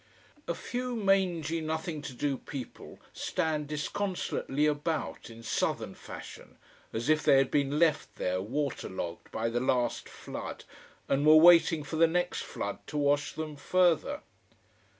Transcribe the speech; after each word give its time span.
A 0.47 0.55
few 0.55 0.95
mangy, 0.95 1.61
nothing 1.61 2.01
to 2.01 2.13
do 2.13 2.35
people 2.39 2.97
stand 3.13 3.67
disconsolately 3.67 4.65
about, 4.65 5.29
in 5.29 5.43
southern 5.43 5.93
fashion, 5.93 6.57
as 6.91 7.07
if 7.07 7.21
they 7.21 7.37
had 7.37 7.51
been 7.51 7.77
left 7.77 8.15
there, 8.15 8.41
water 8.41 8.89
logged, 8.89 9.29
by 9.31 9.47
the 9.47 9.59
last 9.59 10.09
flood, 10.09 10.63
and 11.07 11.23
were 11.23 11.35
waiting 11.35 11.83
for 11.83 11.97
the 11.97 12.07
next 12.07 12.41
flood 12.41 12.79
to 12.87 12.97
wash 12.97 13.33
them 13.33 13.55
further. 13.55 14.21